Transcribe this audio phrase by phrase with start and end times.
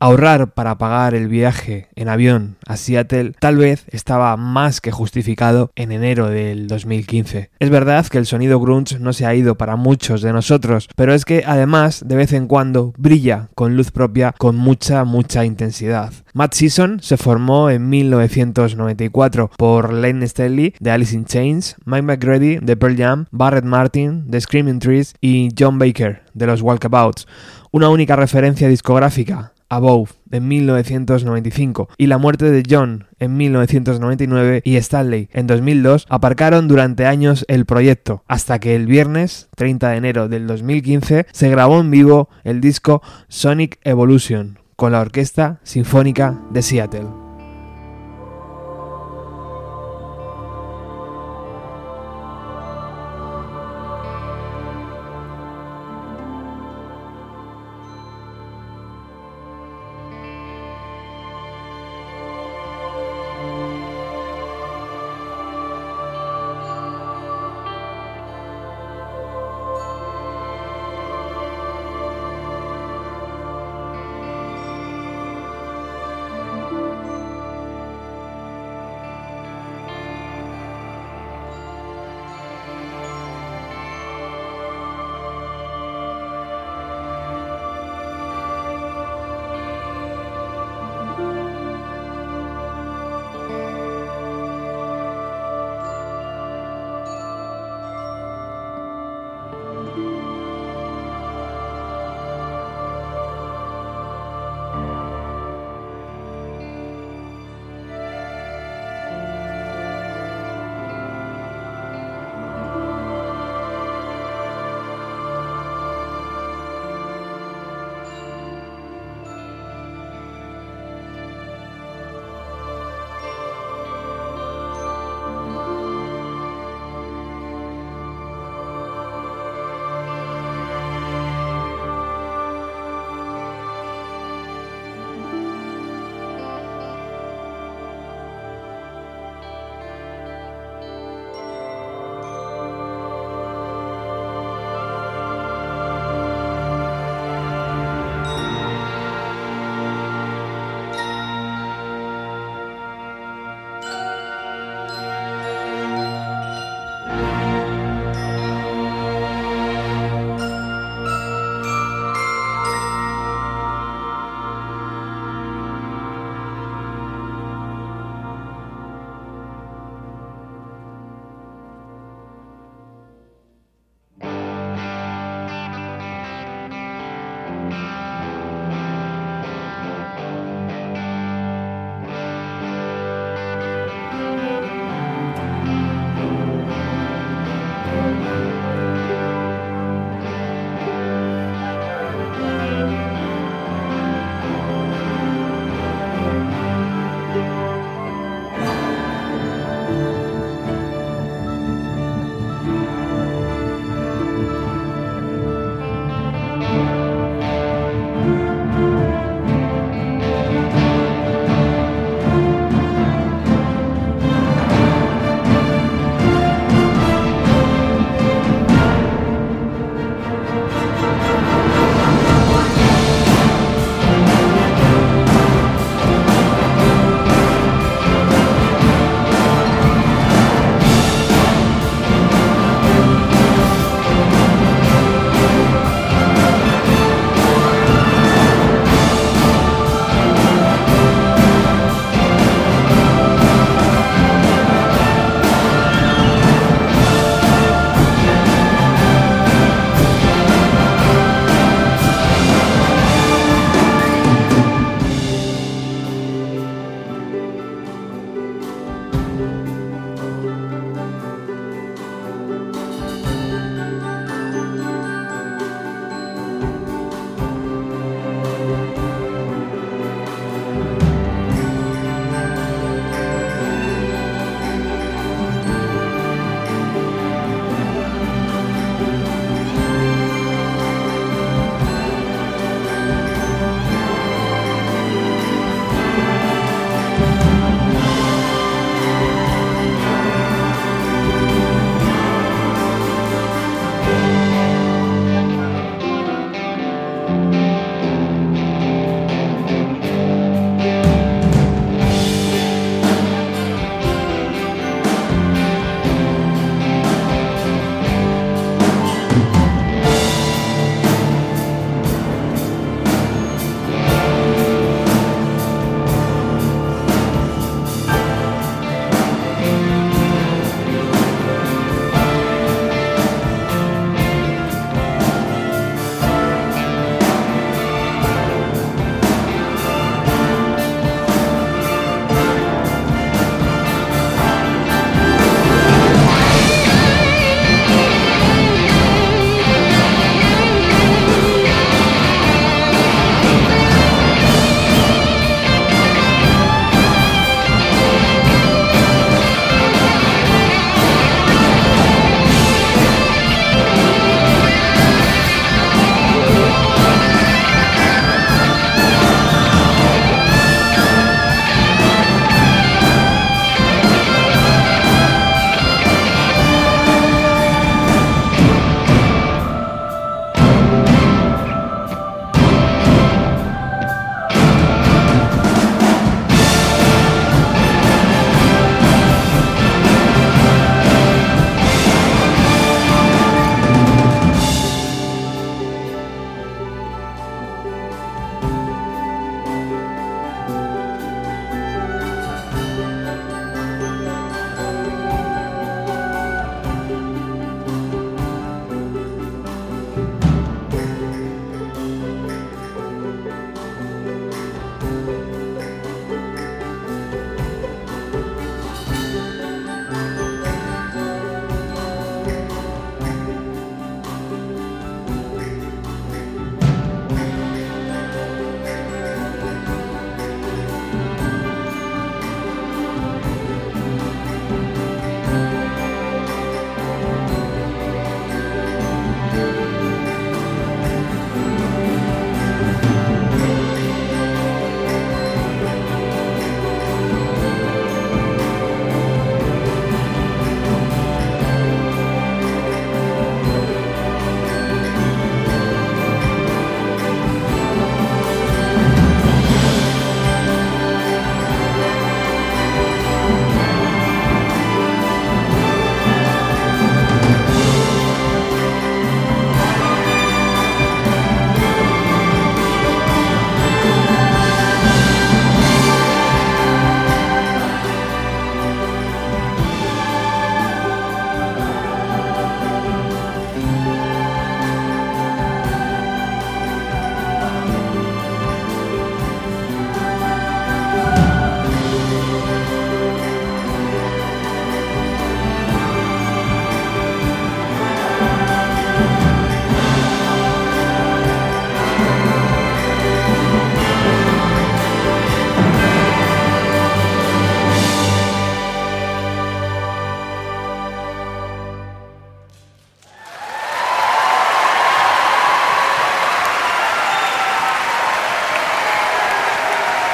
[0.00, 5.72] Ahorrar para pagar el viaje en avión a Seattle tal vez estaba más que justificado
[5.74, 7.50] en enero del 2015.
[7.58, 11.14] Es verdad que el sonido grunge no se ha ido para muchos de nosotros, pero
[11.14, 16.12] es que además de vez en cuando brilla con luz propia con mucha mucha intensidad.
[16.32, 22.58] Matt Season se formó en 1994 por Lane Staley de Alice in Chains, Mike McGrady
[22.58, 27.26] de Pearl Jam, Barrett Martin de Screaming Trees y John Baker de los Walkabouts.
[27.72, 34.76] Una única referencia discográfica, Above de 1995 y la muerte de John en 1999 y
[34.76, 40.28] Stanley en 2002 aparcaron durante años el proyecto hasta que el viernes 30 de enero
[40.28, 46.62] del 2015 se grabó en vivo el disco Sonic Evolution con la Orquesta Sinfónica de
[46.62, 47.27] Seattle.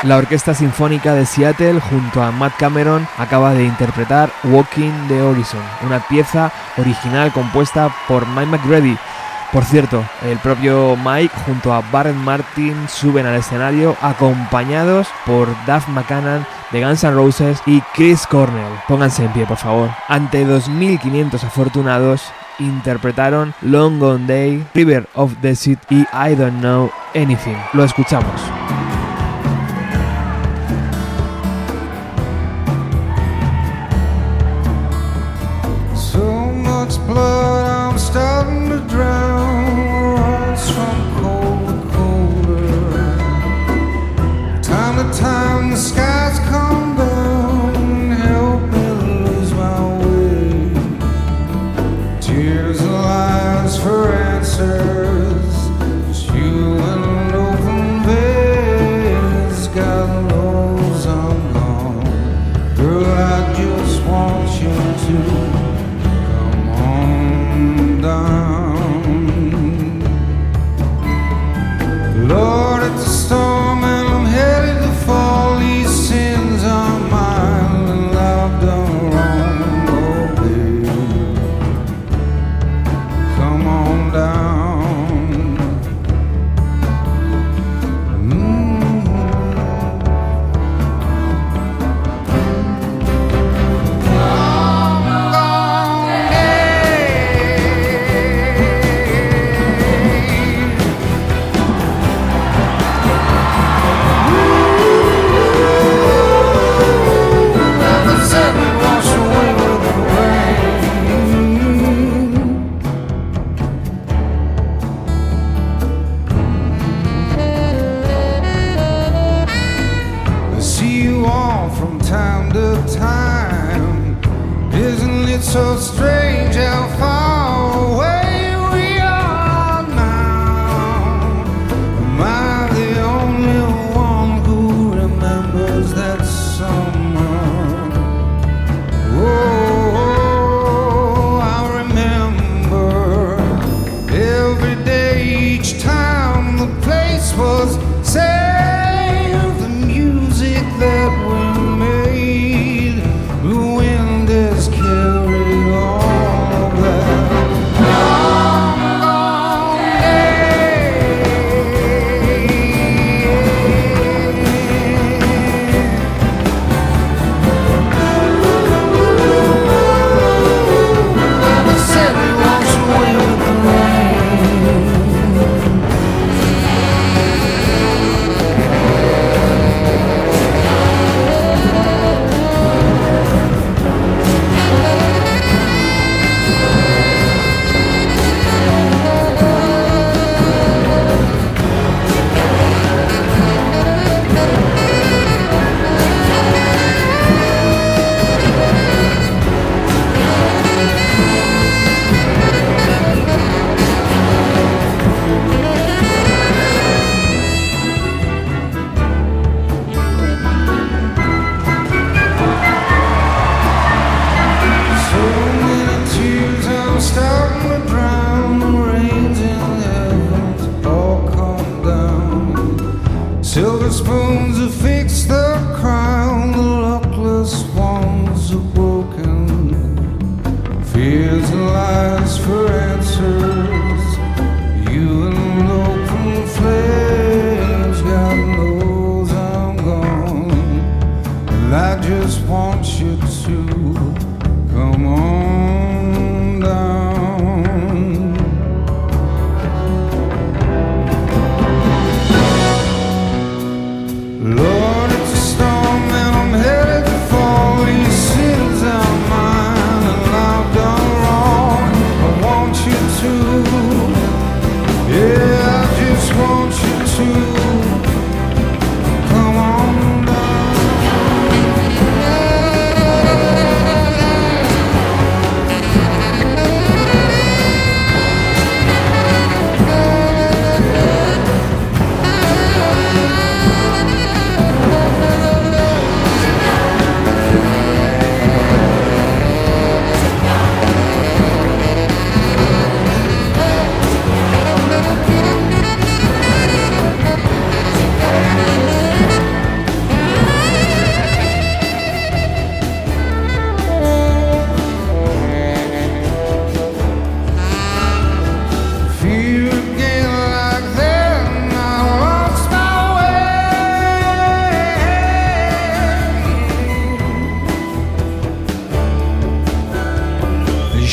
[0.05, 5.63] La Orquesta Sinfónica de Seattle junto a Matt Cameron acaba de interpretar Walking the Horizon,
[5.87, 8.99] una pieza original compuesta por Mike McGrady.
[9.51, 15.89] Por cierto, el propio Mike junto a Barrett Martin suben al escenario acompañados por Duff
[15.89, 18.75] McCann de Guns N' Roses y Chris Cornell.
[18.87, 19.89] Pónganse en pie, por favor.
[20.09, 26.91] Ante 2.500 afortunados, interpretaron Long Gone Day, River of the Sea y I Don't Know
[27.15, 27.57] Anything.
[27.73, 28.64] Lo escuchamos.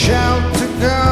[0.01, 1.11] shout to God.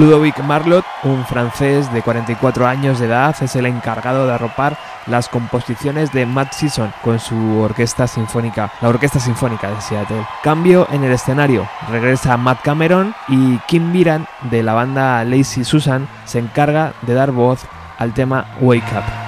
[0.00, 5.28] Ludovic Marlot, un francés de 44 años de edad, es el encargado de arropar las
[5.28, 10.26] composiciones de Matt Season con su orquesta sinfónica, la Orquesta Sinfónica de Seattle.
[10.42, 16.08] Cambio en el escenario, regresa Matt Cameron y Kim Biran de la banda Lazy Susan
[16.24, 17.66] se encarga de dar voz
[17.98, 19.19] al tema Wake Up.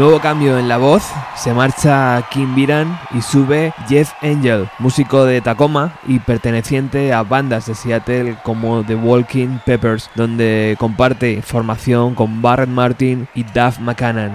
[0.00, 1.02] Nuevo cambio en la voz,
[1.36, 7.66] se marcha Kim Viran y sube Jeff Angel, músico de Tacoma y perteneciente a bandas
[7.66, 14.32] de Seattle como The Walking Peppers, donde comparte formación con Barrett Martin y Duff McCannon.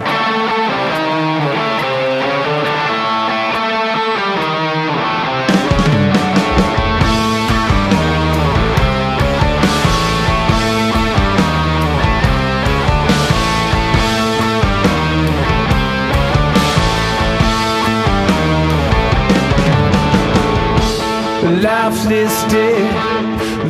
[21.62, 22.92] lifeless dead,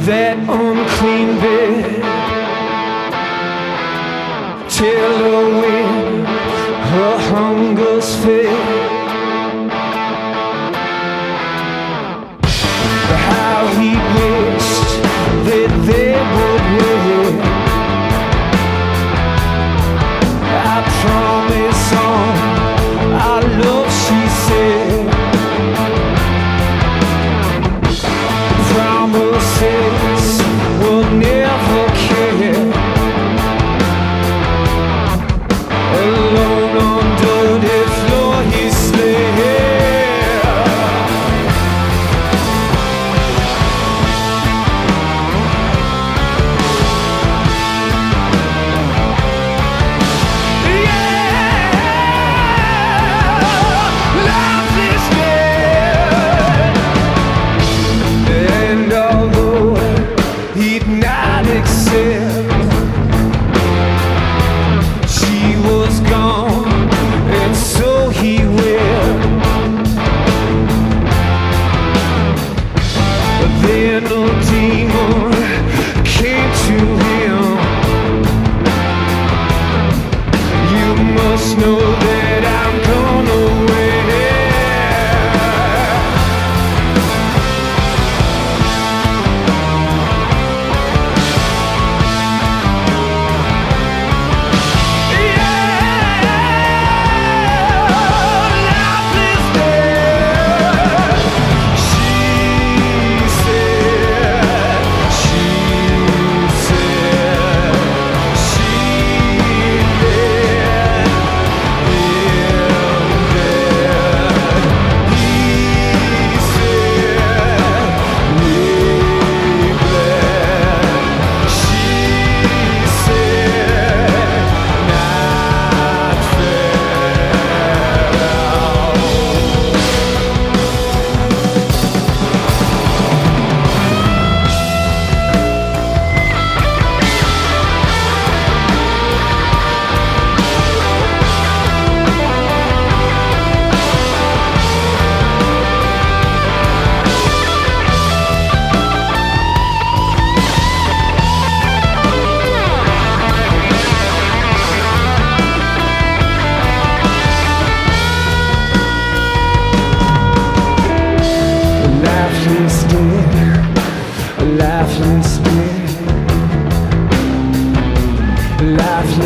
[0.06, 2.02] that unclean bed.
[4.68, 8.85] Till the wind, her hunger's fed.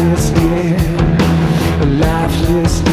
[0.01, 0.77] Lifeless
[1.83, 2.90] a lifeless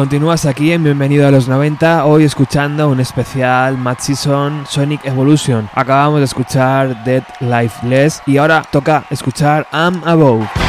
[0.00, 5.68] Continúas aquí en Bienvenido a los 90, hoy escuchando un especial Mad Season Sonic Evolution.
[5.74, 10.59] Acabamos de escuchar Dead Lifeless y ahora toca escuchar I'm Above.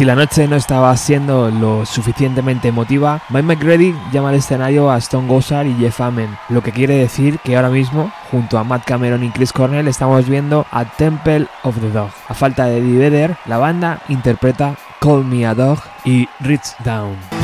[0.00, 4.96] Si la noche no estaba siendo lo suficientemente emotiva, Mike McGrady llama al escenario a
[4.96, 8.86] Stone Gossard y Jeff Amen, lo que quiere decir que ahora mismo, junto a Matt
[8.86, 12.08] Cameron y Chris Cornell, estamos viendo a Temple of the Dog.
[12.28, 17.39] A falta de Eddie Vedder, la banda interpreta Call Me a Dog y Reach Down.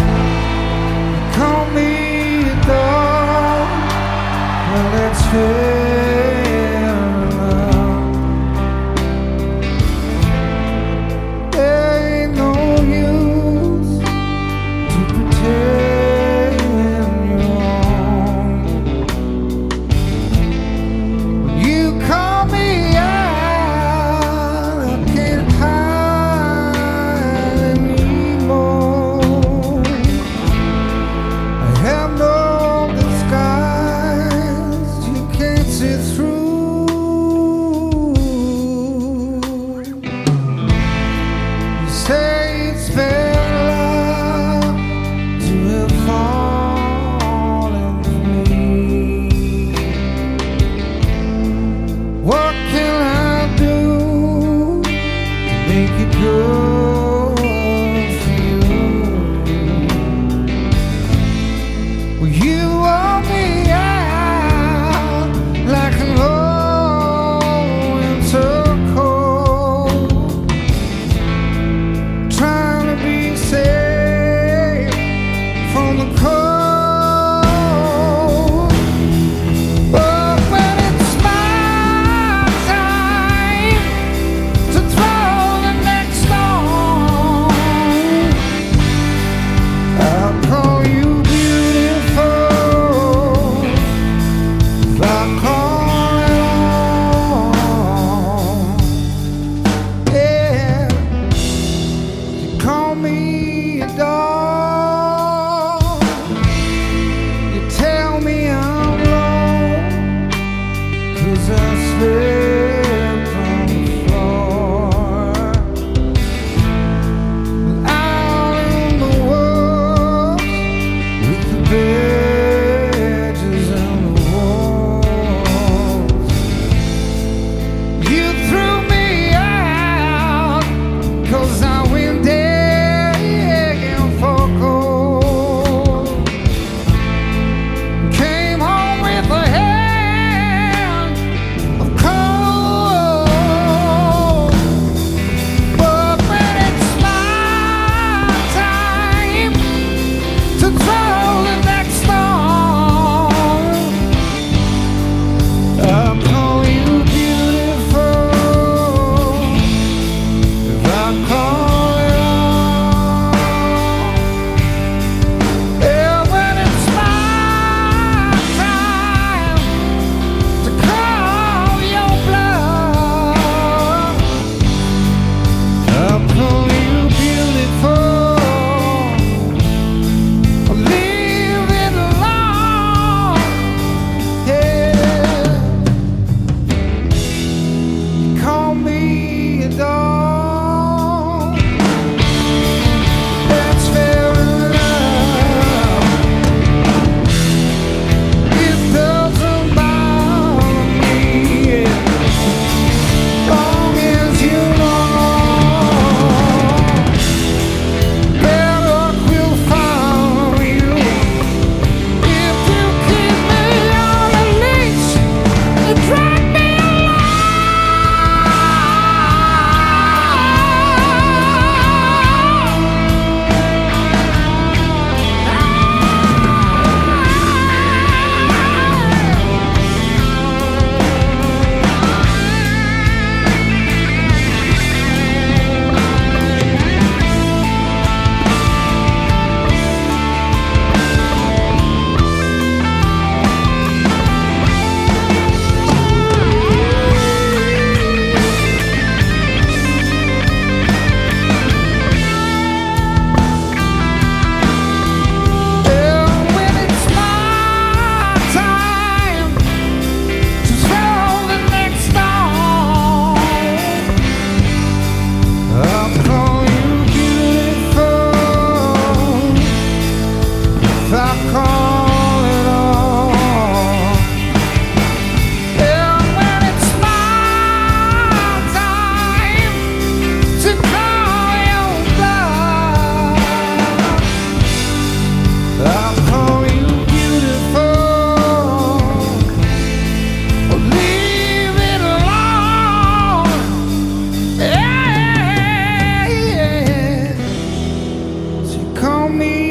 [299.29, 299.66] me.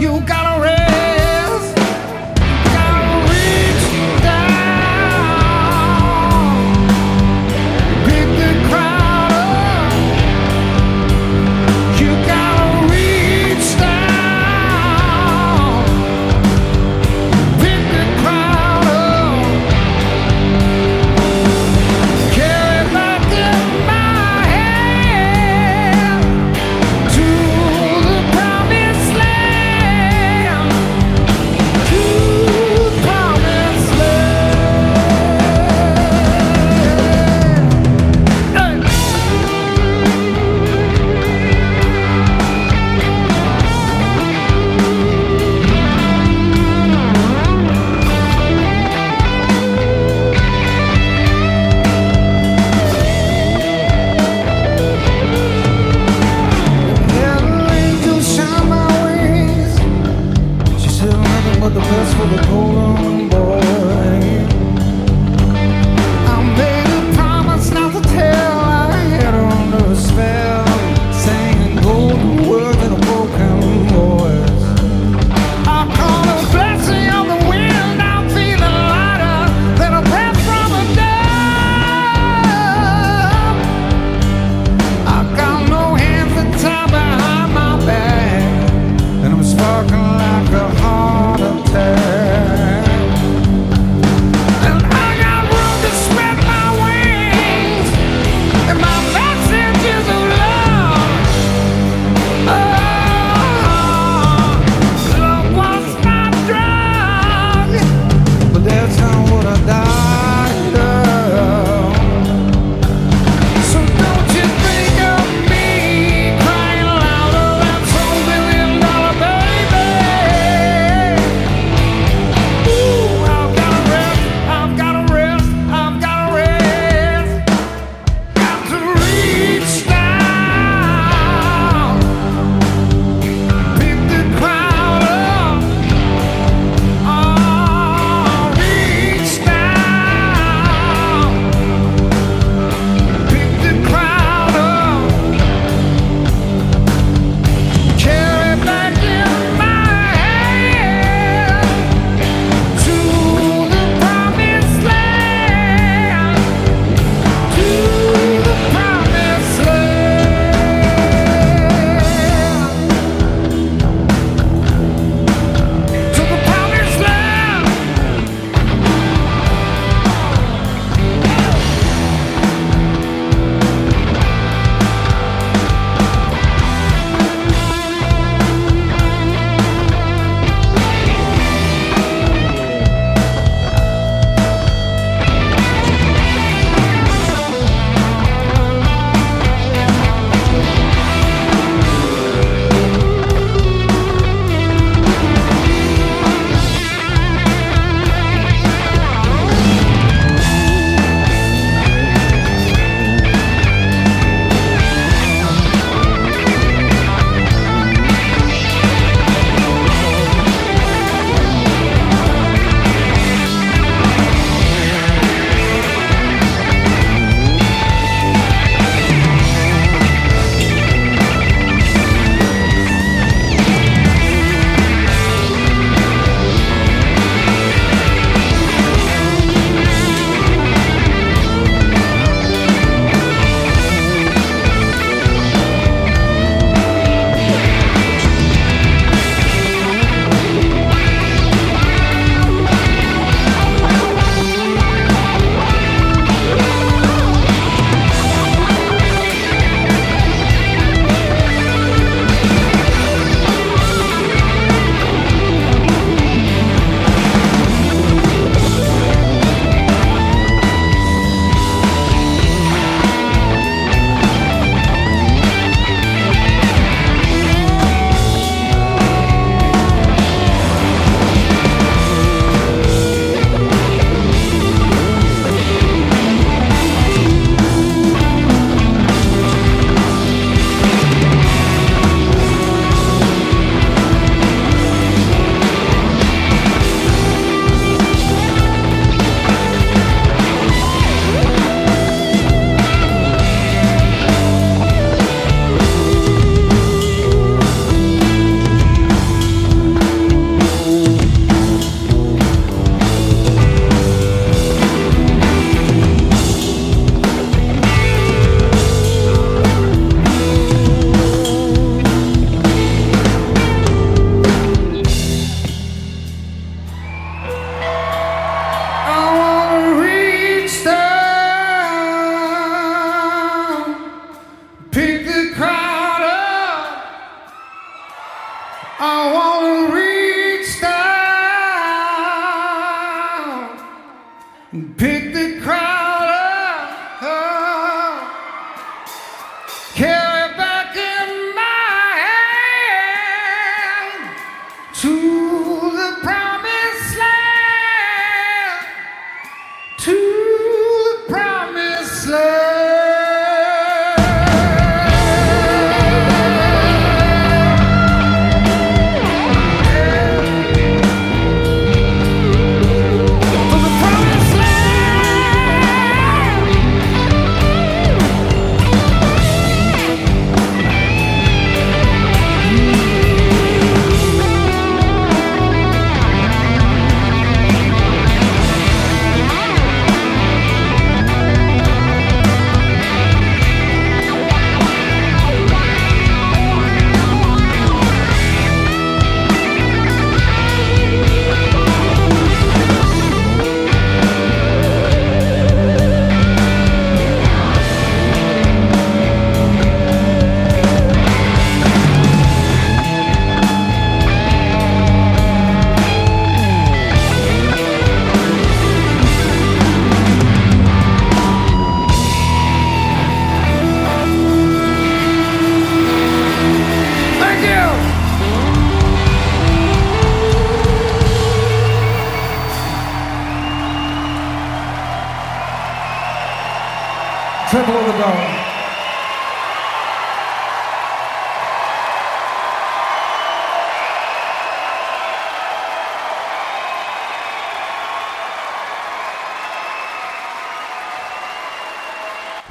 [0.00, 0.39] You got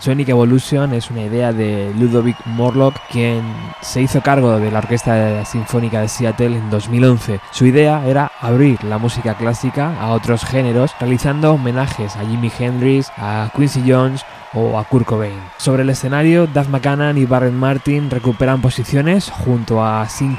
[0.10, 3.44] Sonic Evolution es una idea de Ludovic Morlock, quien
[3.82, 7.40] se hizo cargo de la Orquesta Sinfónica de Seattle en 2011.
[7.52, 13.12] Su idea era abrir la música clásica a otros géneros, realizando homenajes a Jimi Hendrix,
[13.18, 15.40] a Quincy Jones o a Kurt Cobain.
[15.58, 20.36] Sobre el escenario, Duff McCann y Barrett Martin recuperan posiciones junto a Sin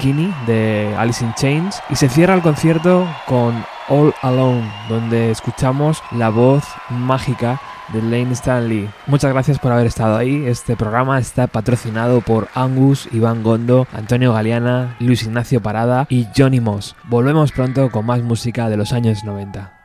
[0.49, 6.31] de Alice in Chains y se cierra el concierto con All Alone, donde escuchamos la
[6.31, 7.61] voz mágica
[7.93, 8.89] de Lane Stanley.
[9.07, 10.47] Muchas gracias por haber estado ahí.
[10.47, 16.61] Este programa está patrocinado por Angus, Iván Gondo, Antonio Galeana, Luis Ignacio Parada y Johnny
[16.61, 16.97] Moss.
[17.05, 19.80] Volvemos pronto con más música de los años 90.